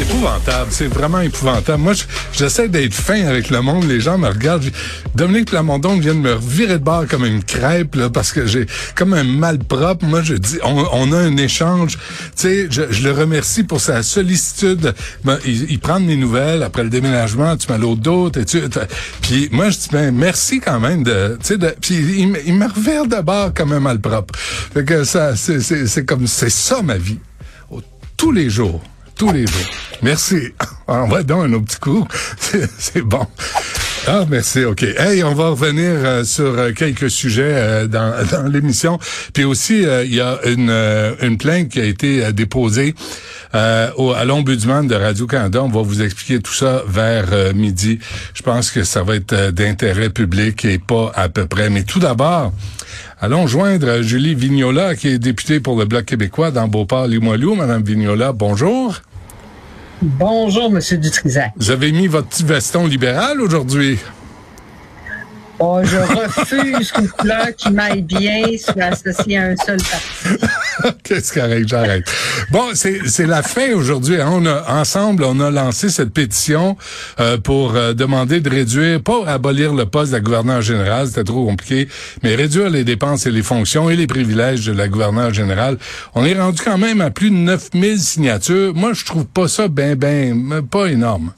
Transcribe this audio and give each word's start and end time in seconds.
C'est 0.00 0.06
épouvantable, 0.06 0.70
c'est 0.70 0.86
vraiment 0.86 1.20
épouvantable. 1.20 1.82
Moi, 1.82 1.92
je- 1.92 2.04
j'essaie 2.32 2.68
d'être 2.70 2.94
fin 2.94 3.26
avec 3.26 3.50
le 3.50 3.60
monde. 3.60 3.84
Les 3.84 4.00
gens 4.00 4.16
me 4.16 4.28
regardent. 4.28 4.64
Dominique 5.14 5.50
Plamondon 5.50 5.98
vient 5.98 6.14
de 6.14 6.20
me 6.20 6.36
virer 6.36 6.78
de 6.78 6.84
bord 6.84 7.04
comme 7.06 7.26
une 7.26 7.44
crêpe 7.44 7.96
là, 7.96 8.08
parce 8.08 8.32
que 8.32 8.46
j'ai 8.46 8.64
comme 8.94 9.12
un 9.12 9.24
mal 9.24 9.58
propre. 9.58 10.06
Moi, 10.06 10.22
je 10.22 10.34
dis, 10.36 10.56
on, 10.62 10.86
on 10.92 11.12
a 11.12 11.18
un 11.18 11.36
échange. 11.36 11.98
Tu 11.98 12.00
sais, 12.36 12.66
je, 12.70 12.82
je 12.90 13.02
le 13.04 13.12
remercie 13.12 13.62
pour 13.62 13.78
sa 13.82 14.02
sollicitude. 14.02 14.94
Ben, 15.24 15.38
il, 15.44 15.70
il 15.70 15.78
prend 15.78 16.00
mes 16.00 16.16
nouvelles 16.16 16.62
après 16.62 16.82
le 16.82 16.88
déménagement. 16.88 17.58
Tu 17.58 17.70
m'as 17.70 17.76
l'autre 17.76 18.00
d'autre. 18.00 18.40
tu 18.40 18.62
Puis 19.20 19.50
moi, 19.52 19.68
je 19.68 19.76
dis, 19.80 19.88
ben 19.92 20.14
merci 20.14 20.60
quand 20.60 20.80
même 20.80 21.02
de. 21.02 21.36
Tu 21.44 21.56
sais, 21.60 21.74
puis 21.78 21.96
il, 21.96 22.38
il 22.46 22.54
me 22.54 22.66
revire 22.66 23.04
de 23.06 23.20
bord 23.20 23.52
comme 23.52 23.72
un 23.72 23.80
mal 23.80 24.00
propre. 24.00 24.34
Fait 24.38 24.82
que 24.84 25.04
ça, 25.04 25.36
c'est 25.36 26.06
comme 26.06 26.26
c'est 26.26 26.48
ça 26.50 26.80
ma 26.80 26.96
vie. 26.96 27.18
Tous 28.16 28.32
les 28.32 28.48
jours. 28.48 28.82
Tous 29.20 29.32
les 29.32 29.46
jours. 29.46 29.70
Merci. 30.00 30.54
On 30.88 31.06
va 31.06 31.22
donc 31.22 31.44
un 31.44 31.52
autre 31.52 31.66
petit 31.66 31.78
coup. 31.78 32.08
C'est 32.78 33.02
bon. 33.02 33.26
Ah, 34.06 34.24
merci. 34.26 34.64
OK. 34.64 34.82
Hey, 34.82 35.22
on 35.22 35.34
va 35.34 35.50
revenir 35.50 35.90
euh, 35.90 36.24
sur 36.24 36.58
euh, 36.58 36.72
quelques 36.72 37.10
sujets 37.10 37.52
euh, 37.54 37.86
dans, 37.86 38.14
dans 38.32 38.50
l'émission. 38.50 38.98
Puis 39.34 39.44
aussi, 39.44 39.82
il 39.82 40.14
y 40.14 40.22
a 40.22 40.38
une, 40.46 40.70
une 41.20 41.36
plainte 41.36 41.68
qui 41.68 41.80
a 41.80 41.84
été 41.84 42.32
déposée 42.32 42.94
au, 43.52 44.12
à 44.12 44.24
l'Ombudsman 44.24 44.86
de 44.86 44.94
Radio-Canada. 44.94 45.62
On 45.62 45.68
va 45.68 45.82
vous 45.82 46.00
expliquer 46.00 46.40
tout 46.40 46.54
ça 46.54 46.82
vers 46.88 47.54
midi. 47.54 47.98
Je 48.32 48.40
pense 48.40 48.70
que 48.70 48.84
ça 48.84 49.02
va 49.02 49.16
être 49.16 49.50
d'intérêt 49.50 50.08
public 50.08 50.64
et 50.64 50.78
pas 50.78 51.12
à 51.14 51.28
peu 51.28 51.46
près. 51.46 51.68
Mais 51.68 51.82
tout 51.82 51.98
d'abord, 51.98 52.54
allons 53.20 53.46
joindre 53.46 54.00
Julie 54.00 54.34
Vignola, 54.34 54.94
qui 54.94 55.08
est 55.08 55.18
députée 55.18 55.60
pour 55.60 55.78
le 55.78 55.84
Bloc 55.84 56.06
québécois 56.06 56.50
dans 56.50 56.68
Beauport-Limoilou. 56.68 57.54
Madame 57.54 57.82
Vignola, 57.82 58.32
bonjour. 58.32 59.02
Bonjour, 60.02 60.70
Monsieur 60.70 60.96
Dutrisac. 60.96 61.52
Vous 61.56 61.70
avez 61.70 61.92
mis 61.92 62.06
votre 62.06 62.28
petit 62.28 62.44
veston 62.44 62.86
libéral 62.86 63.40
aujourd'hui? 63.40 63.98
Oh, 65.62 65.80
je 65.84 65.96
refuse 65.98 66.90
qu'une 66.90 67.08
couleur 67.08 67.48
qui 67.54 67.70
m'aille 67.70 68.00
bien 68.00 68.44
soit 68.58 68.84
associée 68.84 69.36
à 69.36 69.42
un 69.48 69.56
seul 69.56 69.76
parti. 69.76 70.96
Qu'est-ce 71.04 71.34
correct, 71.34 71.68
j'arrête. 71.68 72.04
Bon, 72.50 72.68
c'est 72.72 73.00
c'est 73.06 73.26
la 73.26 73.42
fin 73.42 73.74
aujourd'hui. 73.74 74.18
hein. 74.18 74.30
On 74.32 74.46
a 74.46 74.80
ensemble, 74.80 75.22
on 75.24 75.38
a 75.38 75.50
lancé 75.50 75.90
cette 75.90 76.14
pétition 76.14 76.78
euh, 77.20 77.36
pour 77.36 77.76
euh, 77.76 77.92
demander 77.92 78.40
de 78.40 78.48
réduire, 78.48 79.02
pas 79.02 79.26
abolir 79.26 79.74
le 79.74 79.84
poste 79.84 80.12
de 80.12 80.16
la 80.16 80.20
gouverneure 80.22 80.62
générale, 80.62 81.08
c'était 81.08 81.24
trop 81.24 81.44
compliqué, 81.44 81.88
mais 82.22 82.34
réduire 82.34 82.70
les 82.70 82.84
dépenses 82.84 83.26
et 83.26 83.30
les 83.30 83.42
fonctions 83.42 83.90
et 83.90 83.96
les 83.96 84.06
privilèges 84.06 84.64
de 84.64 84.72
la 84.72 84.88
gouverneure 84.88 85.34
générale. 85.34 85.76
On 86.14 86.24
est 86.24 86.40
rendu 86.40 86.62
quand 86.64 86.78
même 86.78 87.02
à 87.02 87.10
plus 87.10 87.28
de 87.30 87.36
9000 87.36 88.00
signatures. 88.00 88.74
Moi, 88.74 88.94
je 88.94 89.04
trouve 89.04 89.26
pas 89.26 89.46
ça 89.46 89.68
ben 89.68 89.94
ben 89.94 90.62
pas 90.62 90.86
énorme. 90.86 91.32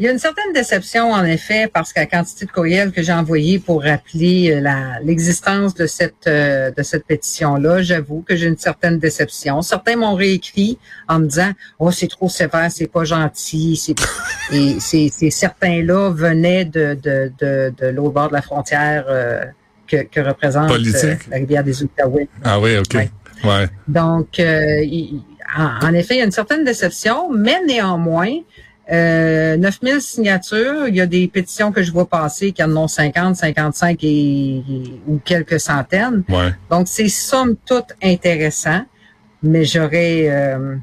Il 0.00 0.06
y 0.06 0.08
a 0.08 0.12
une 0.12 0.18
certaine 0.18 0.50
déception, 0.54 1.12
en 1.12 1.24
effet, 1.26 1.68
parce 1.70 1.92
que 1.92 2.00
la 2.00 2.06
quantité 2.06 2.46
de 2.46 2.50
courriels 2.50 2.90
que 2.90 3.02
j'ai 3.02 3.12
envoyés 3.12 3.58
pour 3.58 3.82
rappeler 3.82 4.50
euh, 4.50 4.70
l'existence 5.04 5.74
de 5.74 5.86
cette 5.86 6.26
euh, 6.26 6.70
de 6.70 6.82
cette 6.82 7.04
pétition-là, 7.04 7.82
j'avoue 7.82 8.22
que 8.22 8.34
j'ai 8.34 8.46
une 8.46 8.56
certaine 8.56 8.98
déception. 8.98 9.60
Certains 9.60 9.96
m'ont 9.96 10.14
réécrit 10.14 10.78
en 11.06 11.18
me 11.18 11.26
disant 11.26 11.50
Oh, 11.78 11.90
c'est 11.90 12.08
trop 12.08 12.30
sévère, 12.30 12.70
c'est 12.72 12.90
pas 12.90 13.04
gentil. 13.04 13.76
C'est... 13.76 13.94
Et 14.56 14.80
ces, 14.80 15.10
ces 15.10 15.30
certains-là 15.30 16.10
venaient 16.10 16.64
de, 16.64 16.94
de, 17.00 17.30
de, 17.38 17.72
de 17.78 17.86
l'autre 17.88 18.12
bord 18.14 18.28
de 18.28 18.34
la 18.34 18.42
frontière 18.42 19.04
euh, 19.10 19.44
que, 19.86 19.98
que 20.04 20.20
représente 20.20 20.70
euh, 20.70 21.14
la 21.30 21.36
rivière 21.36 21.62
des 21.62 21.82
Outaouais. 21.82 22.26
Ah 22.42 22.58
oui, 22.58 22.78
OK. 22.78 22.94
Ouais. 22.94 23.10
Ouais. 23.44 23.68
Donc, 23.86 24.40
euh, 24.40 24.80
il- 24.82 25.20
en, 25.58 25.88
en 25.88 25.92
effet, 25.94 26.14
il 26.14 26.18
y 26.18 26.22
a 26.22 26.24
une 26.24 26.30
certaine 26.30 26.64
déception, 26.64 27.30
mais 27.30 27.58
néanmoins, 27.66 28.32
euh, 28.92 29.56
9000 29.56 30.00
signatures, 30.00 30.88
il 30.88 30.96
y 30.96 31.00
a 31.00 31.06
des 31.06 31.28
pétitions 31.28 31.70
que 31.72 31.82
je 31.82 31.92
vois 31.92 32.06
passer 32.08 32.52
qui 32.52 32.62
en 32.62 32.76
ont 32.76 32.88
50, 32.88 33.36
55 33.36 34.02
et, 34.02 34.08
et- 34.08 34.62
ou 35.06 35.18
quelques 35.24 35.60
centaines. 35.60 36.24
Ouais. 36.28 36.52
Donc, 36.70 36.88
c'est 36.88 37.08
somme 37.08 37.56
toute 37.64 37.94
intéressant, 38.02 38.82
mais 39.42 39.64
j'aurais 39.64 40.26
euh, 40.28 40.76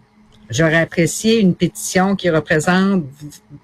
j'aurais 0.50 0.78
apprécié 0.80 1.40
une 1.42 1.54
pétition 1.56 2.16
qui 2.16 2.30
représente, 2.30 3.04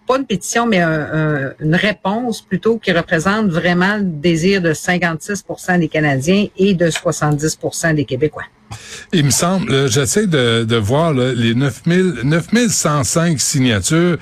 pas 0.06 0.18
une 0.18 0.26
pétition, 0.26 0.68
mais 0.68 0.80
un- 0.82 1.10
un- 1.14 1.54
une 1.62 1.76
réponse 1.76 2.42
plutôt 2.42 2.78
qui 2.78 2.92
représente 2.92 3.48
vraiment 3.48 3.96
le 3.96 4.04
désir 4.04 4.62
de 4.62 4.74
56 4.74 5.46
des 5.80 5.88
Canadiens 5.88 6.48
et 6.58 6.74
de 6.74 6.90
70 6.90 7.58
des 7.96 8.04
Québécois. 8.04 8.44
Il 9.12 9.26
me 9.26 9.30
semble, 9.30 9.90
j'essaie 9.90 10.28
de, 10.28 10.64
de 10.64 10.76
voir 10.76 11.14
là, 11.14 11.34
les 11.34 11.56
9000, 11.56 12.22
9105 12.24 13.40
signatures. 13.40 14.18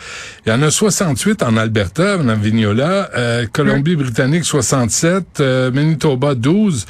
Il 0.46 0.50
y 0.50 0.52
en 0.52 0.62
a 0.62 0.72
68 0.72 1.44
en 1.44 1.58
Alberta, 1.58 2.18
en 2.18 2.36
Vignola, 2.36 3.10
euh, 3.16 3.46
Colombie-Britannique 3.52 4.46
67, 4.46 5.40
euh, 5.40 5.72
Manitoba 5.72 6.36
12, 6.36 6.86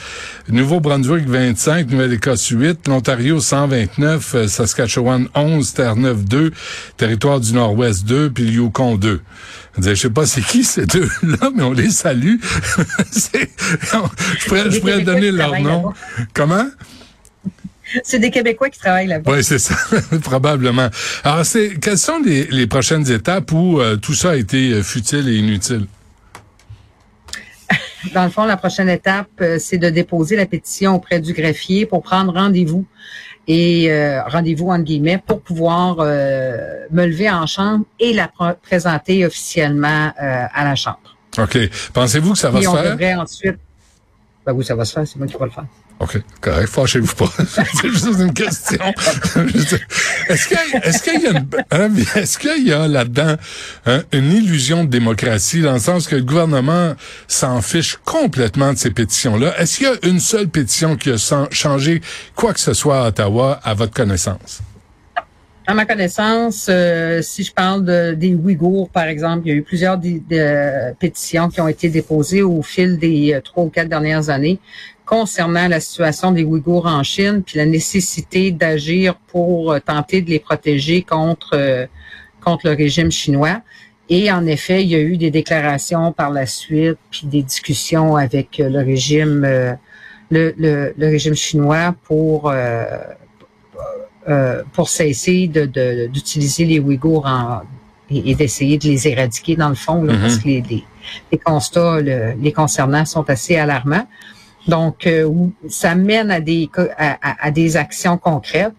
Nouveau-Brunswick 0.50 1.28
25, 1.28 1.92
Nouvelle-Écosse 1.92 2.48
8, 2.50 2.88
l'Ontario 2.88 3.40
129, 3.40 4.36
euh, 4.36 4.48
Saskatchewan 4.48 5.28
11, 5.36 5.74
Terre-Neuve 5.74 6.24
2, 6.26 6.52
Territoire 6.98 7.40
du 7.40 7.54
Nord-Ouest 7.54 8.06
2, 8.06 8.32
puis 8.32 8.46
le 8.46 8.52
Yukon 8.52 8.96
2. 8.98 9.22
Je 9.82 9.94
sais 9.96 10.10
pas 10.10 10.26
c'est 10.26 10.42
qui 10.42 10.64
ces 10.64 10.86
deux-là, 10.86 11.50
mais 11.56 11.64
on 11.64 11.72
les 11.72 11.90
salue. 11.90 12.36
Je 14.40 14.48
pourrais, 14.48 14.70
je 14.70 14.80
pourrais 14.80 15.02
donner 15.02 15.32
leur 15.32 15.60
nom. 15.60 15.94
Comment? 16.34 16.66
C'est 18.04 18.20
des 18.20 18.32
Québécois 18.32 18.70
qui 18.70 18.80
travaillent 18.80 19.08
là-bas. 19.08 19.32
Oui, 19.32 19.44
c'est 19.44 19.60
ça, 19.60 19.76
probablement. 20.24 20.90
Alors, 21.24 21.46
c'est 21.46 21.80
quelles 21.80 21.98
sont 21.98 22.20
les, 22.24 22.46
les 22.46 22.68
prochaines 22.68 23.10
étapes 23.12 23.52
où 23.52 23.80
euh, 23.80 23.98
tout 23.98 24.14
ça 24.14 24.32
a 24.32 24.36
été 24.36 24.72
euh, 24.74 24.84
futile 24.84 25.28
et 25.30 25.36
inutile? 25.38 25.88
Dans 28.14 28.24
le 28.24 28.30
fond, 28.30 28.46
la 28.46 28.58
prochaine 28.58 28.90
étape, 28.90 29.28
euh, 29.42 29.58
c'est 29.60 29.78
de 29.78 29.90
déposer 29.90 30.36
la 30.36 30.46
pétition 30.46 30.96
auprès 30.96 31.20
du 31.20 31.34
greffier 31.34 31.86
pour 31.86 32.02
prendre 32.04 32.34
rendez-vous 32.34 32.86
et 33.48 33.92
euh, 33.92 34.22
rendez-vous 34.24 34.70
entre 34.70 34.84
guillemets 34.84 35.22
pour 35.26 35.42
pouvoir 35.42 35.98
euh, 36.00 36.86
me 36.92 37.06
lever 37.06 37.30
en 37.30 37.46
chambre 37.48 37.86
et 38.00 38.14
la 38.14 38.28
pr- 38.28 38.56
présenter 38.62 39.26
officiellement 39.26 40.12
à 40.18 40.64
la 40.64 40.76
chambre. 40.76 41.00
OK. 41.38 41.58
Pensez-vous 41.94 42.34
que 42.34 42.38
ça 42.38 42.50
va 42.52 42.60
Et 42.60 42.64
se 42.64 42.68
on 42.70 42.76
faire? 42.76 42.92
devrait 42.92 43.16
ensuite. 43.16 43.58
Ben 44.46 44.54
oui, 44.54 44.64
ça 44.66 44.76
va 44.76 44.86
se 44.86 44.94
faire, 44.94 45.08
c'est 45.08 45.18
moi 45.18 45.28
qui 45.28 45.34
vais 45.38 45.46
le 45.46 45.52
faire. 45.52 45.66
OK, 46.02 46.20
correct. 46.42 46.68
Fâchez-vous 46.68 47.16
pas. 47.16 47.32
c'est 47.48 47.90
juste 47.90 48.20
une 48.20 48.34
question. 48.34 48.80
hein, 51.70 51.90
est-ce 52.16 52.40
qu'il 52.40 52.68
y 52.68 52.74
a 52.74 52.88
là-dedans 52.88 53.36
hein, 53.86 54.02
une 54.12 54.32
illusion 54.32 54.84
de 54.84 54.90
démocratie 54.90 55.62
dans 55.62 55.74
le 55.74 55.80
sens 55.80 56.08
que 56.08 56.16
le 56.16 56.24
gouvernement 56.24 56.96
s'en 57.28 57.62
fiche 57.62 58.00
complètement 58.04 58.74
de 58.74 58.80
ces 58.80 58.90
pétitions-là? 58.90 59.54
Est-ce 59.60 59.78
qu'il 59.78 59.88
y 59.88 59.92
a 59.92 60.10
une 60.10 60.20
seule 60.20 60.48
pétition 60.48 60.96
qui 60.96 61.12
a 61.12 61.48
changé 61.52 62.02
quoi 62.36 62.54
que 62.54 62.60
ce 62.60 62.74
soit 62.74 63.06
à 63.06 63.08
Ottawa 63.10 63.60
à 63.64 63.76
votre 63.76 63.94
connaissance? 63.94 64.62
À 65.68 65.76
ma 65.76 65.86
connaissance, 65.86 66.66
euh, 66.70 67.22
si 67.22 67.44
je 67.44 67.54
parle 67.54 67.86
de, 67.86 68.14
des 68.16 68.34
Ouïghours, 68.34 68.90
par 68.90 69.04
exemple, 69.04 69.44
il 69.46 69.50
y 69.50 69.52
a 69.54 69.56
eu 69.56 69.62
plusieurs 69.62 70.00
pétitions 71.00 71.50
qui 71.50 71.62
ont 71.62 71.68
été 71.68 71.90
déposées 71.90 72.42
au 72.42 72.64
fil 72.64 72.98
des 72.98 73.36
euh, 73.36 73.42
trois 73.42 73.64
ou 73.66 73.70
quatre 73.70 73.88
dernières 73.88 74.30
années 74.30 74.60
concernant 75.22 75.68
la 75.68 75.82
situation 75.82 76.32
des 76.32 76.46
Ouïghours 76.46 76.86
en 76.86 77.04
Chine, 77.04 77.44
puis 77.46 77.58
la 77.58 77.66
nécessité 77.66 78.52
d'agir 78.52 79.16
pour 79.32 79.74
euh, 79.74 79.80
tenter 79.80 80.22
de 80.22 80.30
les 80.30 80.40
protéger 80.40 81.02
contre 81.02 81.50
euh, 81.54 81.86
contre 82.46 82.68
le 82.70 82.76
régime 82.76 83.12
chinois. 83.12 83.58
Et 84.10 84.32
en 84.32 84.46
effet, 84.46 84.84
il 84.84 84.90
y 84.90 84.96
a 84.96 85.00
eu 85.00 85.18
des 85.18 85.30
déclarations 85.30 86.12
par 86.14 86.30
la 86.32 86.46
suite, 86.46 86.98
puis 87.12 87.24
des 87.26 87.44
discussions 87.44 88.16
avec 88.16 88.60
euh, 88.62 88.70
le 88.70 88.80
régime 88.80 89.44
euh, 89.46 89.74
le, 90.30 90.54
le, 90.58 90.94
le 90.98 91.08
régime 91.08 91.36
chinois 91.36 91.94
pour 92.06 92.50
euh, 92.50 92.86
euh, 94.30 94.64
pour 94.72 94.88
cesser 94.88 95.48
de, 95.48 95.66
de- 95.66 96.08
d'utiliser 96.08 96.64
les 96.64 96.80
Ouïghours 96.80 97.26
en, 97.26 97.64
et, 98.10 98.32
et 98.32 98.36
d'essayer 98.36 98.78
de 98.78 98.88
les 98.88 99.08
éradiquer 99.10 99.56
dans 99.58 99.70
le 99.70 99.76
fond, 99.76 100.04
là, 100.04 100.14
parce 100.22 100.38
que 100.38 100.48
les, 100.48 100.62
les, 100.70 100.84
les 101.34 101.38
constats 101.38 102.00
le- 102.00 102.34
les 102.42 102.54
concernant 102.54 103.04
sont 103.04 103.30
assez 103.30 103.58
alarmants. 103.58 104.08
Donc, 104.68 105.08
euh, 105.08 105.30
ça 105.70 105.96
mène 105.96 106.30
à 106.32 106.40
des 106.40 106.70
à, 106.98 107.52
des 107.52 107.78
actions 107.78 108.18
concrètes. 108.18 108.74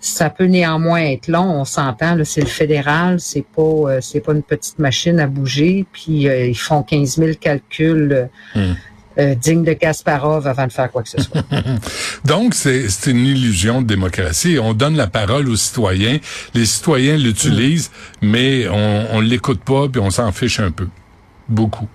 Ça 0.00 0.30
peut 0.30 0.44
néanmoins 0.44 1.00
être 1.00 1.26
long, 1.28 1.60
on 1.60 1.64
s'entend. 1.64 2.14
Là, 2.14 2.24
c'est 2.24 2.40
le 2.40 2.46
fédéral, 2.46 3.18
c'est 3.18 3.44
pas 3.44 3.62
euh, 3.62 4.00
c'est 4.00 4.20
pas 4.20 4.32
une 4.32 4.42
petite 4.44 4.78
machine 4.78 5.18
à 5.18 5.26
bouger. 5.26 5.86
Puis 5.92 6.28
euh, 6.28 6.46
ils 6.46 6.58
font 6.58 6.82
15 6.82 7.16
000 7.16 7.30
calculs 7.40 8.12
euh, 8.12 8.26
Mhm. 8.54 8.76
euh, 9.18 9.34
digne 9.34 9.64
de 9.64 9.72
Kasparov 9.72 10.46
avant 10.46 10.66
de 10.68 10.72
faire 10.72 10.90
quoi 10.92 11.02
que 11.02 11.08
ce 11.08 11.20
soit. 11.20 11.42
Donc, 12.24 12.54
c'est 12.54 12.86
une 13.06 13.26
illusion 13.26 13.82
de 13.82 13.86
démocratie. 13.88 14.58
On 14.62 14.72
donne 14.74 14.96
la 14.96 15.08
parole 15.08 15.48
aux 15.48 15.56
citoyens. 15.56 16.18
Les 16.54 16.66
citoyens 16.66 17.16
l'utilisent, 17.16 17.90
mais 18.22 18.68
on, 18.68 19.06
on 19.14 19.20
l'écoute 19.20 19.60
pas, 19.64 19.88
puis 19.88 20.00
on 20.00 20.10
s'en 20.10 20.30
fiche 20.30 20.60
un 20.60 20.70
peu. 20.70 20.86
Beaucoup. 21.48 21.88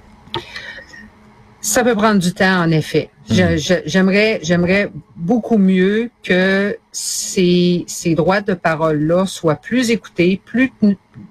Ça 1.63 1.81
peut 1.81 1.95
prendre 1.95 2.19
du 2.19 2.33
temps, 2.33 2.61
en 2.61 2.71
effet. 2.71 3.09
Hmm. 3.29 3.55
J'aimerais, 3.85 4.41
j'aimerais 4.43 4.91
beaucoup 5.15 5.57
mieux 5.57 6.11
que 6.21 6.77
ces, 6.91 7.85
ces 7.87 8.15
droits 8.15 8.41
de 8.41 8.53
parole-là 8.53 9.25
soient 9.25 9.55
plus 9.55 9.89
écoutés, 9.89 10.41
plus 10.43 10.73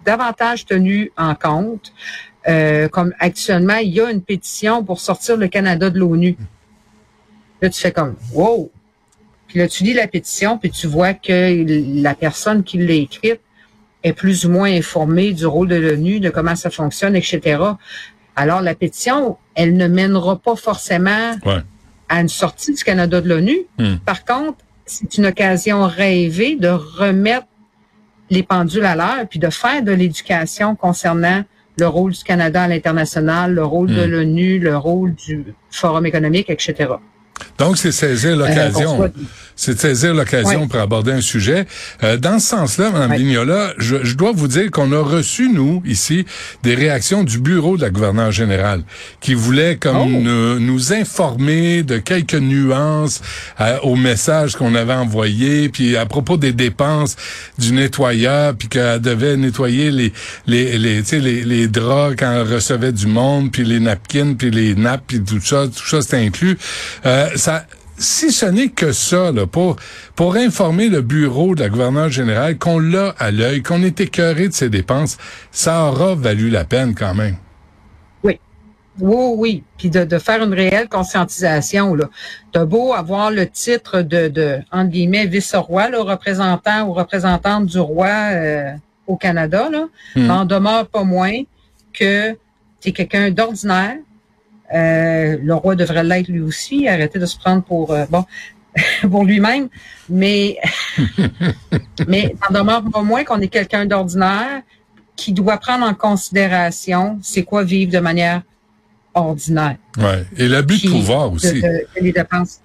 davantage 0.06 0.64
tenus 0.64 1.10
en 1.18 1.34
compte. 1.34 1.92
Euh, 2.48 2.88
comme 2.88 3.12
actuellement, 3.18 3.76
il 3.76 3.90
y 3.90 4.00
a 4.00 4.10
une 4.10 4.22
pétition 4.22 4.82
pour 4.82 5.00
sortir 5.00 5.36
le 5.36 5.48
Canada 5.48 5.90
de 5.90 5.98
l'ONU. 5.98 6.38
Là, 7.60 7.68
tu 7.68 7.78
fais 7.78 7.92
comme 7.92 8.16
wow. 8.32 8.70
Puis 9.48 9.58
là, 9.58 9.68
tu 9.68 9.84
lis 9.84 9.92
la 9.92 10.08
pétition, 10.08 10.56
puis 10.56 10.70
tu 10.70 10.86
vois 10.86 11.12
que 11.12 12.00
la 12.02 12.14
personne 12.14 12.64
qui 12.64 12.78
l'a 12.78 12.94
écrite 12.94 13.42
est 14.02 14.14
plus 14.14 14.46
ou 14.46 14.50
moins 14.50 14.72
informée 14.72 15.34
du 15.34 15.44
rôle 15.44 15.68
de 15.68 15.76
l'ONU, 15.76 16.20
de 16.20 16.30
comment 16.30 16.56
ça 16.56 16.70
fonctionne, 16.70 17.16
etc. 17.16 17.62
Alors, 18.34 18.62
la 18.62 18.74
pétition, 18.74 19.36
elle 19.54 19.76
ne 19.76 19.86
mènera 19.86 20.36
pas 20.36 20.56
forcément 20.56 21.36
à 22.08 22.20
une 22.20 22.28
sortie 22.28 22.74
du 22.74 22.82
Canada 22.84 23.20
de 23.20 23.28
l'ONU. 23.28 23.58
Hmm. 23.78 23.96
Par 24.04 24.24
contre, 24.24 24.58
c'est 24.84 25.16
une 25.16 25.26
occasion 25.26 25.86
rêvée 25.86 26.56
de 26.56 26.68
remettre 26.68 27.46
les 28.30 28.42
pendules 28.42 28.84
à 28.84 28.96
l'heure, 28.96 29.26
puis 29.28 29.38
de 29.38 29.50
faire 29.50 29.82
de 29.82 29.92
l'éducation 29.92 30.74
concernant 30.74 31.42
le 31.78 31.86
rôle 31.86 32.12
du 32.12 32.22
Canada 32.22 32.62
à 32.62 32.68
l'international, 32.68 33.54
le 33.54 33.64
rôle 33.64 33.88
de 33.88 34.06
Hmm. 34.06 34.10
l'ONU, 34.10 34.58
le 34.58 34.76
rôle 34.76 35.14
du 35.14 35.54
Forum 35.70 36.04
économique, 36.06 36.50
etc. 36.50 36.90
Donc, 37.62 37.78
c'est 37.78 37.92
saisir 37.92 38.36
l'occasion. 38.36 39.04
Euh, 39.04 39.08
c'est 39.54 39.78
saisir 39.78 40.14
l'occasion 40.14 40.66
pour 40.66 40.80
aborder 40.80 41.12
un 41.12 41.20
sujet. 41.20 41.66
Euh, 42.02 42.16
dans 42.16 42.38
ce 42.38 42.48
sens-là, 42.48 42.90
Mme 42.90 43.10
Ouais. 43.12 43.18
Vignola, 43.18 43.74
je, 43.78 43.96
je 44.02 44.14
dois 44.14 44.32
vous 44.32 44.48
dire 44.48 44.70
qu'on 44.70 44.90
a 44.92 44.98
reçu, 45.02 45.50
nous, 45.52 45.82
ici, 45.84 46.24
des 46.62 46.74
réactions 46.74 47.22
du 47.22 47.38
bureau 47.38 47.76
de 47.76 47.82
la 47.82 47.90
gouverneure 47.90 48.32
générale, 48.32 48.82
qui 49.20 49.34
voulait 49.34 49.76
comme 49.76 49.96
Oh. 49.96 50.06
nous, 50.06 50.58
nous 50.58 50.92
informer 50.94 51.82
de 51.82 51.98
quelques 51.98 52.34
nuances 52.34 53.20
euh, 53.60 53.78
au 53.82 53.94
message 53.94 54.56
qu'on 54.56 54.74
avait 54.74 54.94
envoyé, 54.94 55.68
puis 55.68 55.96
à 55.96 56.06
propos 56.06 56.36
des 56.38 56.52
dépenses 56.52 57.16
du 57.58 57.72
nettoyeur, 57.72 58.54
puis 58.54 58.68
qu'elle 58.68 59.00
devait 59.00 59.36
nettoyer 59.36 59.90
les 59.90 60.12
les 60.46 60.78
les, 60.78 61.02
tu 61.02 61.08
sais, 61.10 61.18
les 61.20 61.44
les 61.44 61.68
draps 61.68 62.16
quand 62.18 62.32
elle 62.32 62.52
recevait 62.54 62.92
du 62.92 63.06
monde, 63.06 63.52
puis 63.52 63.64
les 63.64 63.80
napkins, 63.80 64.34
puis 64.34 64.50
les 64.50 64.74
nappes, 64.74 65.04
puis 65.06 65.20
tout 65.22 65.40
ça, 65.40 65.66
tout 65.66 65.86
ça 65.86 66.00
c'était 66.00 66.16
inclus. 66.24 66.56
Euh, 67.04 67.28
ça 67.36 67.51
si 67.98 68.32
ce 68.32 68.46
n'est 68.46 68.68
que 68.68 68.92
ça, 68.92 69.30
là, 69.32 69.46
pour, 69.46 69.76
pour 70.16 70.34
informer 70.36 70.88
le 70.88 71.02
bureau 71.02 71.54
de 71.54 71.60
la 71.62 71.68
gouverneure 71.68 72.08
générale 72.08 72.58
qu'on 72.58 72.78
l'a 72.78 73.14
à 73.18 73.30
l'œil, 73.30 73.62
qu'on 73.62 73.82
est 73.82 74.00
écœuré 74.00 74.48
de 74.48 74.52
ses 74.54 74.68
dépenses, 74.70 75.18
ça 75.50 75.84
aura 75.84 76.14
valu 76.14 76.50
la 76.50 76.64
peine 76.64 76.94
quand 76.94 77.14
même. 77.14 77.36
Oui. 78.24 78.40
Oui, 78.98 79.34
oui. 79.36 79.64
Puis 79.78 79.88
de, 79.90 80.04
de 80.04 80.18
faire 80.18 80.42
une 80.42 80.52
réelle 80.54 80.88
conscientisation. 80.88 81.94
Là. 81.94 82.08
T'as 82.52 82.64
beau 82.64 82.92
avoir 82.92 83.30
le 83.30 83.46
titre 83.48 84.02
de, 84.02 84.28
de 84.28 84.58
entre 84.72 84.90
guillemets, 84.90 85.26
vice-roi, 85.26 85.88
le 85.90 86.00
représentant 86.00 86.86
ou 86.88 86.92
représentante 86.92 87.66
du 87.66 87.78
roi 87.78 88.08
euh, 88.32 88.72
au 89.06 89.16
Canada, 89.16 89.68
là, 89.70 89.86
Hmm. 90.14 90.26
n'en 90.26 90.44
demeure 90.44 90.86
pas 90.86 91.04
moins 91.04 91.38
que 91.92 92.32
tu 92.80 92.88
es 92.88 92.92
quelqu'un 92.92 93.30
d'ordinaire. 93.30 93.96
Euh, 94.74 95.36
le 95.42 95.54
roi 95.54 95.74
devrait 95.76 96.04
l'être 96.04 96.28
lui 96.28 96.40
aussi, 96.40 96.88
arrêter 96.88 97.18
de 97.18 97.26
se 97.26 97.36
prendre 97.38 97.62
pour 97.62 97.92
euh, 97.92 98.04
bon 98.10 98.24
pour 99.10 99.24
lui-même, 99.24 99.68
mais 100.08 100.56
mais 102.08 102.34
n'en 102.50 102.60
demeure 102.60 102.82
pas 102.90 103.02
moins 103.02 103.24
qu'on 103.24 103.40
est 103.40 103.48
quelqu'un 103.48 103.84
d'ordinaire 103.86 104.62
qui 105.14 105.32
doit 105.32 105.58
prendre 105.58 105.84
en 105.84 105.94
considération 105.94 107.18
c'est 107.22 107.42
quoi 107.42 107.64
vivre 107.64 107.92
de 107.92 107.98
manière 107.98 108.42
ordinaire. 109.14 109.76
Ouais. 109.98 110.24
Et 110.38 110.48
l'abus 110.48 110.82
de 110.82 110.88
pouvoir 110.90 111.30
aussi. 111.32 111.52
de- 111.52 111.60
de 111.60 112.00
les 112.00 112.12
dépenses. 112.12 112.60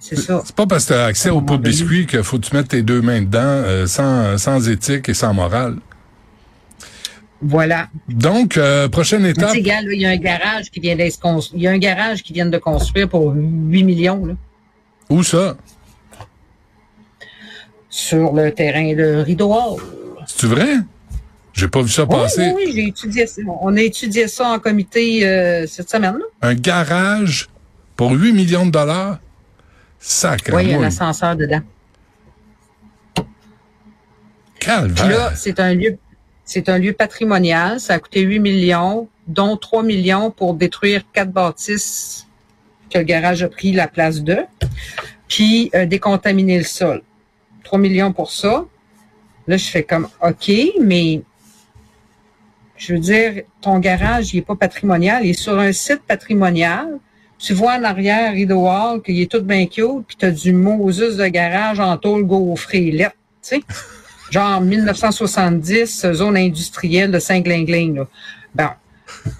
C'est 0.00 0.16
ça. 0.16 0.42
C'est 0.44 0.54
pas 0.56 0.66
parce 0.66 0.84
que 0.84 0.92
tu 0.92 0.98
as 0.98 1.04
accès 1.06 1.30
au 1.30 1.40
pot 1.40 1.56
de 1.56 1.62
biscuit 1.62 2.06
qu'il 2.06 2.22
faut 2.22 2.38
que 2.38 2.44
tu 2.46 2.54
mettes 2.54 2.68
tes 2.68 2.82
deux 2.82 3.00
mains 3.00 3.22
dedans 3.22 3.38
euh, 3.40 3.86
sans, 3.86 4.36
sans 4.36 4.68
éthique 4.68 5.08
et 5.08 5.14
sans 5.14 5.32
morale. 5.32 5.76
Voilà. 7.46 7.88
Donc, 8.08 8.56
euh, 8.56 8.88
prochaine 8.88 9.26
étape. 9.26 9.54
il 9.54 9.66
y 9.66 10.06
a 10.06 10.08
un 10.10 10.16
garage 10.16 10.70
qui 10.70 10.80
vient 10.80 10.96
d'être 10.96 11.20
construit. 11.20 11.60
Il 11.60 11.62
y 11.64 11.68
a 11.68 11.72
un 11.72 11.78
garage 11.78 12.22
qui 12.22 12.32
vient 12.32 12.46
de 12.46 12.56
construire 12.56 13.06
pour 13.08 13.34
8 13.34 13.82
millions 13.84 14.24
là, 14.24 14.34
Où 15.10 15.22
ça? 15.22 15.56
sur 17.90 18.32
le 18.32 18.50
terrain 18.50 18.94
de 18.94 19.22
Rideau. 19.22 19.78
C'est-tu 20.26 20.46
vrai? 20.46 20.78
J'ai 21.52 21.68
pas 21.68 21.82
vu 21.82 21.88
ça 21.90 22.06
passer. 22.06 22.50
oui, 22.56 22.62
oui, 22.66 22.72
j'ai 22.74 22.88
étudié 22.88 23.26
ça. 23.26 23.42
On 23.60 23.76
a 23.76 23.80
étudié 23.82 24.26
ça 24.26 24.48
en 24.48 24.58
comité 24.58 25.24
euh, 25.24 25.66
cette 25.68 25.88
semaine. 25.90 26.14
là. 26.14 26.24
Un 26.48 26.54
garage 26.54 27.48
pour 27.94 28.10
8 28.12 28.32
millions 28.32 28.66
de 28.66 28.70
dollars? 28.72 29.18
Sacré 30.00 30.52
Oui, 30.52 30.64
il 30.64 30.70
y 30.70 30.74
a 30.74 30.78
un 30.78 30.82
ascenseur 30.84 31.36
dedans. 31.36 31.60
Puis 33.14 33.24
Calvaire. 34.58 35.08
là, 35.08 35.32
c'est 35.36 35.60
un 35.60 35.74
lieu, 35.74 35.96
c'est 36.44 36.68
un 36.68 36.78
lieu 36.78 36.92
patrimonial. 36.92 37.80
Ça 37.80 37.94
a 37.94 37.98
coûté 37.98 38.20
8 38.20 38.38
millions, 38.38 39.08
dont 39.26 39.56
3 39.56 39.82
millions 39.82 40.30
pour 40.30 40.54
détruire 40.54 41.02
quatre 41.12 41.32
bâtisses 41.32 42.26
que 42.90 42.98
le 42.98 43.04
garage 43.04 43.42
a 43.42 43.48
pris 43.48 43.72
la 43.72 43.88
place 43.88 44.22
de, 44.22 44.38
puis 45.26 45.70
euh, 45.74 45.86
décontaminer 45.86 46.58
le 46.58 46.64
sol. 46.64 47.02
3 47.64 47.78
millions 47.78 48.12
pour 48.12 48.30
ça. 48.30 48.66
Là, 49.46 49.56
je 49.56 49.64
fais 49.64 49.82
comme, 49.82 50.08
OK, 50.22 50.52
mais 50.80 51.22
je 52.76 52.94
veux 52.94 53.00
dire, 53.00 53.42
ton 53.60 53.78
garage, 53.78 54.34
il 54.34 54.38
est 54.38 54.42
pas 54.42 54.56
patrimonial, 54.56 55.24
il 55.24 55.30
est 55.30 55.40
sur 55.40 55.58
un 55.58 55.72
site 55.72 56.02
patrimonial. 56.06 56.98
Tu 57.38 57.52
vois 57.52 57.74
en 57.74 57.84
arrière, 57.84 58.32
Rideau 58.32 58.66
Hall, 58.66 59.02
qu'il 59.02 59.20
est 59.20 59.30
tout 59.30 59.42
bien 59.42 59.66
cute, 59.66 60.06
puis 60.06 60.16
tu 60.18 60.26
as 60.26 60.30
du 60.30 60.52
Moses 60.52 61.16
de 61.16 61.26
garage 61.26 61.80
en 61.80 61.96
tôle 61.96 62.24
gaufrée, 62.24 62.90
lettre, 62.90 63.16
tu 63.42 63.62
genre 64.34 64.60
1970, 64.60 66.12
zone 66.12 66.36
industrielle 66.36 67.12
de 67.12 67.20
Saint-Glingling. 67.20 68.00
Bon, 68.54 68.68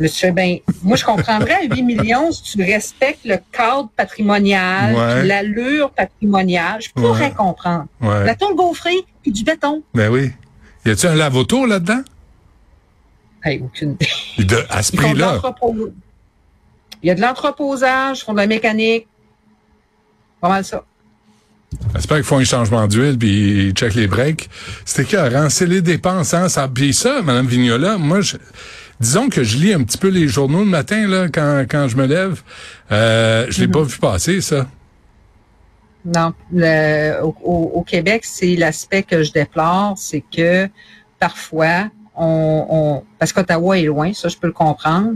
fais, 0.09 0.31
ben, 0.31 0.59
moi, 0.85 0.97
je 0.97 1.05
comprendrais 1.05 1.55
à 1.55 1.63
8 1.65 1.83
millions 1.83 2.31
si 2.31 2.43
tu 2.57 2.63
respectes 2.63 3.25
le 3.25 3.39
cadre 3.51 3.89
patrimonial, 3.97 4.95
Ouais. 4.95 5.25
l'allure 5.27 5.91
patrimoniale. 5.91 6.81
Je 6.81 6.91
pourrais 6.91 7.25
Ouais. 7.27 7.35
comprendre. 7.35 7.87
Ouais. 8.01 8.25
La 8.25 8.37
tôle 8.37 8.55
gaufrée, 8.55 9.05
puis 9.23 9.33
du 9.33 9.43
béton. 9.43 9.83
Ben 9.95 10.11
oui. 10.13 10.31
Y 10.87 10.91
a-tu 10.91 11.07
un 11.07 11.17
lavoto 11.17 11.67
là-dedans? 11.67 12.03
Hey, 13.43 13.61
aucune 13.65 13.97
idée. 14.39 14.63
À 14.71 14.83
ce 14.83 14.93
prix-là? 14.97 15.41
Il 17.03 17.09
y 17.09 17.11
a 17.11 17.15
de 17.17 17.21
l'entreposage, 17.21 18.21
ils 18.21 18.25
font 18.25 18.33
de 18.33 18.39
la 18.39 18.47
mécanique. 18.47 19.09
Pas 20.41 20.49
mal 20.49 20.65
ça. 20.65 20.85
J'espère 21.95 22.17
qu'ils 22.19 22.27
font 22.27 22.39
un 22.39 22.45
changement 22.45 22.87
d'huile 22.87 23.19
puis 23.19 23.69
ils 23.69 23.73
checkent 23.73 23.95
les 23.95 24.07
breaks. 24.07 24.49
C'était 24.85 25.03
écœurant. 25.03 25.49
C'est 25.51 25.67
les 25.67 25.83
dépenses, 25.83 26.35
hein. 26.35 26.49
Ça, 26.49 26.69
puis 26.73 26.93
ça, 26.95 27.23
Mme 27.23 27.47
Vignola, 27.47 27.99
moi, 27.99 28.21
je, 28.21 28.37
disons 29.01 29.29
que 29.29 29.43
je 29.45 29.57
lis 29.59 29.73
un 29.73 29.83
petit 29.83 29.99
peu 29.99 30.09
les 30.09 30.29
journaux 30.29 30.61
le 30.61 30.71
matin, 30.71 31.07
là, 31.07 31.29
quand, 31.29 31.65
quand 31.69 31.89
je 31.89 31.97
me 31.97 32.07
lève. 32.07 32.43
Euh, 32.93 33.47
je 33.51 33.61
l'ai 33.61 33.69
pas 33.69 33.83
vu 33.83 33.99
passer, 33.99 34.41
ça. 34.41 34.67
Non, 36.05 36.35
le- 36.53 37.23
au, 37.23 37.73
au- 37.75 37.83
Québec, 37.83 38.23
c'est 38.27 38.57
l'aspect 38.57 39.03
que 39.03 39.23
je 39.23 39.33
déplore, 39.33 39.95
c'est 39.97 40.23
que 40.35 40.69
parfois, 41.19 41.89
on, 42.15 42.67
on 42.69 43.05
parce 43.19 43.33
qu'Ottawa 43.33 43.79
est 43.79 43.85
loin, 43.85 44.13
ça 44.13 44.29
je 44.29 44.37
peux 44.37 44.49
le 44.49 44.53
comprendre, 44.53 45.15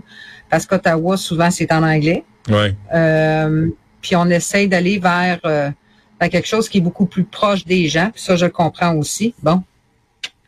parce 0.49 0.65
qu'Ottawa 0.65 1.19
souvent 1.19 1.51
c'est 1.51 1.71
en 1.73 1.83
anglais, 1.83 2.25
Ouais. 2.49 2.75
euh, 2.95 3.69
puis 4.01 4.17
on 4.17 4.31
essaye 4.31 4.67
d'aller 4.67 4.99
vers, 4.99 5.39
euh, 5.45 5.71
vers 6.21 6.31
quelque 6.31 6.49
chose 6.49 6.69
qui 6.69 6.79
est 6.79 6.83
beaucoup 6.83 7.07
plus 7.07 7.25
proche 7.25 7.65
des 7.65 7.89
gens, 7.89 8.11
puis 8.13 8.23
ça 8.23 8.37
je 8.37 8.45
le 8.47 8.51
comprends 8.51 8.95
aussi. 8.97 9.35
Bon, 9.43 9.63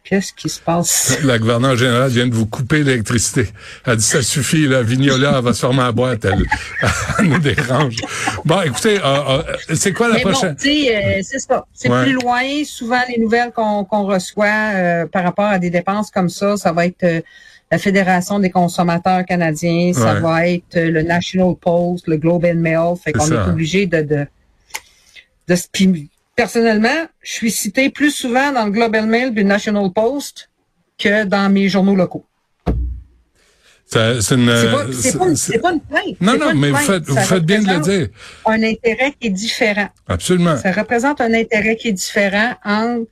qu'est-ce 0.05 0.33
qui 0.33 0.49
se 0.49 0.61
passe? 0.61 1.19
La 1.25 1.39
gouverneure 1.39 1.77
générale 1.77 2.11
vient 2.11 2.27
de 2.27 2.35
vous 2.35 2.47
couper 2.47 2.83
l'électricité. 2.83 3.49
Elle 3.87 3.97
dit, 3.97 4.05
ça 4.05 4.23
suffit, 4.23 4.67
là. 4.67 4.83
Vignola, 4.83 5.41
va 5.41 5.53
se 5.53 5.61
fermer 5.61 5.83
à 5.83 5.87
la 5.87 5.93
boîte, 5.93 6.25
elle. 6.25 6.45
elle 7.21 7.27
nous 7.29 7.39
dérange. 7.39 7.97
Bon, 8.45 8.61
écoutez, 8.63 8.99
euh, 8.99 9.03
euh, 9.05 9.43
c'est 9.75 9.93
quoi 9.93 10.09
la 10.09 10.15
Mais 10.17 10.23
prochaine? 10.23 10.57
euh, 10.67 11.21
c'est 11.23 11.39
ça. 11.39 11.65
C'est 11.73 11.89
Ouais. 11.89 12.03
plus 12.05 12.13
loin. 12.15 12.43
Souvent, 12.65 13.01
les 13.09 13.19
nouvelles 13.23 13.53
qu'on 13.53 13.85
reçoit 14.07 14.47
euh, 14.75 15.07
par 15.07 15.23
rapport 15.23 15.45
à 15.47 15.59
des 15.61 15.71
dépenses 15.71 16.11
comme 16.11 16.29
ça, 16.29 16.57
ça 16.57 16.73
va 16.73 16.87
être 16.87 17.23
la 17.73 17.79
Fédération 17.79 18.41
des 18.41 18.51
consommateurs 18.51 19.25
canadiens, 19.25 19.93
ça 19.95 20.15
Ouais. 20.15 20.21
va 20.21 20.49
être 20.49 20.75
le 20.77 21.03
National 21.03 21.55
Post, 21.55 22.09
le 22.09 22.17
Globe 22.17 22.45
and 22.45 22.57
Mail. 22.57 22.95
Fait 23.01 23.13
qu'on 23.13 23.25
ça. 23.27 23.35
est 23.37 23.49
obligé 23.49 23.87
de, 23.87 24.03
de, 24.03 24.27
de 25.57 26.09
personnellement, 26.37 27.07
je 27.23 27.33
suis 27.33 27.51
cité 27.51 27.91
plus 27.91 28.11
souvent 28.11 28.53
dans 28.53 28.65
le 28.65 28.71
Globe 28.71 28.97
and 28.97 29.07
Mail 29.07 29.35
du 29.35 29.45
National 29.45 29.93
Post 29.93 30.49
que 30.99 31.25
dans 31.25 31.51
mes 31.51 31.69
journaux 31.69 31.97
locaux. 31.97 32.25
C'est 33.87 34.35
une. 34.37 34.93
C'est 34.93 35.19
pas, 35.19 35.27
une- 35.27 35.61
pas 35.61 35.73
plainte. 35.81 36.21
Non, 36.21 36.39
non, 36.39 36.55
mais 36.55 36.71
vous 36.71 36.77
faites, 36.77 37.03
vous 37.05 37.15
Ça 37.17 37.23
faites 37.23 37.45
bien 37.45 37.61
de 37.61 37.73
le 37.73 37.81
dire. 37.81 38.09
Un 38.47 38.63
intérêt 38.63 39.13
qui 39.19 39.27
est 39.27 39.31
différent. 39.31 39.89
Absolument. 40.07 40.57
Ça 40.57 40.71
représente 40.71 41.21
un 41.21 41.35
intérêt 41.35 41.75
qui 41.77 41.89
est 41.89 41.93
différent 41.93 42.55
entre 42.65 43.07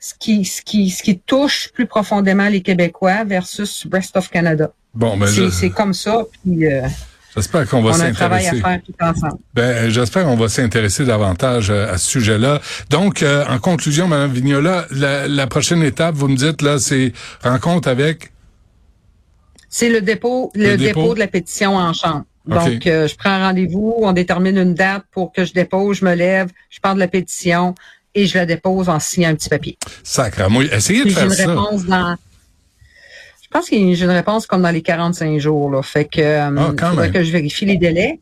ce 0.00 0.14
qui, 0.18 0.44
ce 0.46 0.62
qui, 0.62 0.88
ce 0.90 1.02
qui 1.02 1.18
touche 1.18 1.68
plus 1.74 1.86
profondément 1.86 2.48
les 2.48 2.62
Québécois 2.62 3.24
versus 3.24 3.86
Rest 3.92 4.16
of 4.16 4.30
Canada. 4.30 4.72
Bon, 4.94 5.16
ben, 5.18 5.26
C'est 5.26 5.68
je- 5.68 5.72
comme 5.74 5.92
ça, 5.92 6.24
puis 6.42 6.66
euh, 6.66 6.86
j'espère 7.34 7.68
qu'on 7.68 7.82
va 7.82 7.92
s'intéresser. 7.92 8.62
Ben, 9.54 9.88
j'espère 9.90 10.24
qu'on 10.24 10.36
va 10.36 10.48
s'intéresser 10.48 11.04
davantage 11.04 11.70
euh, 11.70 11.92
à 11.92 11.98
ce 11.98 12.10
sujet-là. 12.10 12.60
Donc, 12.90 13.22
euh, 13.22 13.44
en 13.48 13.58
conclusion, 13.58 14.08
Madame 14.08 14.32
Vignola, 14.32 14.86
la, 14.90 15.28
la 15.28 15.46
prochaine 15.46 15.82
étape, 15.82 16.14
vous 16.14 16.28
me 16.28 16.36
dites 16.36 16.62
là, 16.62 16.78
c'est 16.78 17.12
rencontre 17.42 17.88
avec? 17.88 18.32
C'est 19.68 19.88
le 19.90 20.00
dépôt, 20.00 20.52
le, 20.54 20.70
Le 20.72 20.76
dépôt? 20.76 21.00
dépôt? 21.02 21.14
de 21.14 21.18
la 21.18 21.26
pétition 21.26 21.76
en 21.76 21.92
chambre. 21.92 22.24
Donc, 22.46 22.86
euh, 22.86 23.08
je 23.08 23.16
prends 23.16 23.38
rendez-vous, 23.40 23.94
on 24.02 24.12
détermine 24.12 24.58
une 24.58 24.74
date 24.74 25.04
pour 25.10 25.32
que 25.32 25.44
je 25.44 25.52
dépose, 25.54 25.98
je 25.98 26.04
me 26.04 26.14
lève, 26.14 26.50
je 26.68 26.78
parle 26.78 26.96
de 26.96 27.00
la 27.00 27.08
pétition 27.08 27.74
et 28.14 28.26
je 28.26 28.36
la 28.36 28.44
dépose 28.46 28.88
en 28.90 29.00
signant 29.00 29.30
un 29.30 29.34
petit 29.34 29.48
papier. 29.48 29.78
Sacre 30.02 30.48
moi. 30.50 30.62
Essayez 30.64 31.00
de 31.00 31.04
Puis 31.06 31.14
faire 31.14 31.24
une 31.24 31.30
ça. 31.30 31.46
réponse 31.48 31.84
dans. 31.86 32.16
Je 33.54 33.60
pense 33.60 33.70
que 33.70 33.76
j'ai 33.76 34.04
une 34.04 34.10
réponse 34.10 34.46
comme 34.46 34.62
dans 34.62 34.70
les 34.70 34.82
45 34.82 35.38
jours. 35.38 35.70
Là. 35.70 35.80
Fait 35.82 36.06
que 36.06 36.20
euh, 36.20 36.50
Ah, 36.56 36.72
quand 36.76 36.90
faudrait 36.90 37.04
même. 37.04 37.12
que 37.12 37.22
je 37.22 37.30
vérifie 37.30 37.64
les 37.64 37.76
délais, 37.76 38.18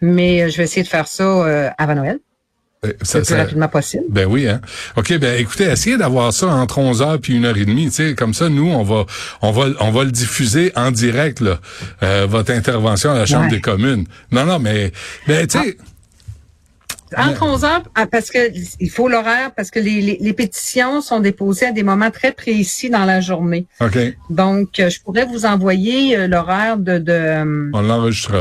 mais 0.00 0.42
euh, 0.42 0.48
je 0.48 0.56
vais 0.56 0.64
essayer 0.64 0.82
de 0.82 0.88
faire 0.88 1.06
ça 1.06 1.22
euh, 1.22 1.70
avant 1.78 1.94
Noël, 1.94 2.18
Euh, 2.84 2.88
le 2.98 3.04
ça- 3.04 3.18
plus 3.20 3.26
ça- 3.26 3.36
rapidement 3.36 3.68
possible. 3.68 4.02
Ben 4.08 4.26
oui, 4.26 4.48
hein. 4.48 4.60
OK, 4.96 5.16
ben 5.18 5.38
écoutez, 5.38 5.64
essayez 5.70 5.96
d'avoir 5.96 6.32
ça 6.32 6.48
entre 6.48 6.78
11 6.78 7.00
heures 7.00 7.20
puis 7.20 7.36
une 7.36 7.44
heure 7.44 7.56
et 7.56 7.64
demie, 7.64 7.86
tu 7.90 7.92
sais, 8.08 8.14
comme 8.16 8.34
ça 8.34 8.48
nous 8.48 8.68
on 8.70 8.82
va 8.82 9.06
on 9.40 9.52
va 9.52 9.66
on 9.78 9.92
va 9.92 10.02
le 10.02 10.10
diffuser 10.10 10.72
en 10.74 10.90
direct 10.90 11.38
là, 11.40 11.60
euh, 12.02 12.26
votre 12.28 12.50
intervention 12.50 13.12
à 13.12 13.18
la 13.18 13.24
Chambre 13.26 13.44
Ouais. 13.44 13.50
des 13.50 13.60
communes. 13.60 14.04
Non 14.32 14.44
non, 14.46 14.58
mais 14.58 14.90
ben 15.28 15.46
tu 15.46 15.60
sais 15.60 15.76
Entre 17.16 17.42
11 17.42 17.64
heures, 17.64 17.82
ah, 17.94 18.06
parce 18.06 18.30
que 18.30 18.38
il 18.80 18.90
faut 18.90 19.08
l'horaire, 19.08 19.52
parce 19.54 19.70
que 19.70 19.78
les, 19.78 20.00
les, 20.00 20.18
les 20.20 20.32
pétitions 20.32 21.00
sont 21.00 21.20
déposées 21.20 21.66
à 21.66 21.72
des 21.72 21.82
moments 21.82 22.10
très 22.10 22.32
précis 22.32 22.90
dans 22.90 23.04
la 23.04 23.20
journée. 23.20 23.66
OK, 23.80 23.98
Donc, 24.30 24.80
euh, 24.80 24.88
je 24.88 25.00
pourrais 25.00 25.26
vous 25.26 25.46
envoyer 25.46 26.16
euh, 26.16 26.26
l'horaire 26.26 26.76
de 26.78 26.98
de, 26.98 27.12
euh, 27.12 27.70
on 27.72 27.90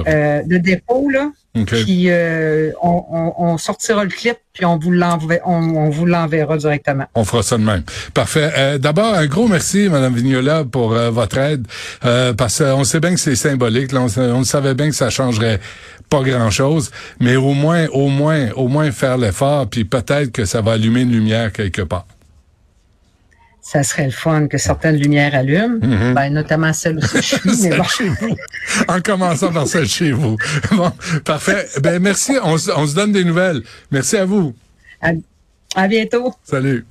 euh, 0.07 0.41
de 0.43 0.57
dépôt 0.57 1.09
là. 1.09 1.31
Puis 1.53 2.05
euh, 2.09 2.71
on, 2.81 3.03
on, 3.11 3.33
on 3.37 3.57
sortira 3.57 4.03
le 4.05 4.09
clip, 4.09 4.37
puis 4.53 4.63
on 4.65 4.77
vous 4.77 4.91
l'envoie, 4.91 5.35
on, 5.45 5.75
on 5.75 5.89
vous 5.89 6.05
l'enverra 6.05 6.57
directement. 6.57 7.05
On 7.13 7.25
fera 7.25 7.43
ça 7.43 7.57
de 7.57 7.63
même. 7.63 7.83
Parfait. 8.13 8.51
Euh, 8.57 8.77
D'abord, 8.77 9.13
un 9.15 9.25
gros 9.25 9.47
merci, 9.47 9.89
Madame 9.89 10.15
Vignola, 10.15 10.63
pour 10.63 10.93
euh, 10.93 11.09
votre 11.09 11.37
aide, 11.37 11.67
euh, 12.05 12.33
parce 12.33 12.59
qu'on 12.63 12.85
sait 12.85 13.01
bien 13.01 13.13
que 13.13 13.19
c'est 13.19 13.35
symbolique. 13.35 13.91
Là, 13.91 14.01
on, 14.01 14.21
on 14.21 14.43
savait 14.45 14.75
bien 14.75 14.89
que 14.89 14.95
ça 14.95 15.09
changerait 15.09 15.59
pas 16.09 16.21
grand-chose, 16.21 16.91
mais 17.19 17.35
au 17.35 17.53
moins, 17.53 17.87
au 17.87 18.07
moins, 18.07 18.49
au 18.55 18.67
moins 18.67 18.91
faire 18.91 19.17
l'effort, 19.17 19.67
puis 19.69 19.85
peut-être 19.85 20.31
que 20.31 20.45
ça 20.45 20.61
va 20.61 20.73
allumer 20.73 21.01
une 21.01 21.11
lumière 21.11 21.51
quelque 21.51 21.81
part. 21.81 22.05
Ça 23.63 23.83
serait 23.83 24.05
le 24.05 24.11
fun 24.11 24.47
que 24.47 24.57
certaines 24.57 24.95
lumières 24.97 25.35
allument, 25.35 25.77
Mhm. 25.81 26.13
ben, 26.15 26.29
notamment 26.33 26.73
celle 26.73 26.97
où 26.97 27.01
je 27.01 27.21
suis, 27.21 27.37
mais 27.69 27.77
bon. 27.77 27.83
chez 27.83 28.09
vous. 28.09 28.35
En 28.87 28.99
commençant 29.01 29.51
par 29.53 29.67
celle 29.67 29.87
chez 29.87 30.11
vous. 30.11 30.35
Bon, 30.71 30.91
parfait. 31.23 31.67
Ben 31.81 32.01
merci. 32.01 32.33
On, 32.43 32.57
se- 32.57 32.71
on 32.71 32.87
se 32.87 32.95
donne 32.95 33.11
des 33.11 33.23
nouvelles. 33.23 33.61
Merci 33.91 34.17
à 34.17 34.25
vous. 34.25 34.55
À, 35.01 35.11
à 35.75 35.87
bientôt. 35.87 36.33
Salut. 36.43 36.85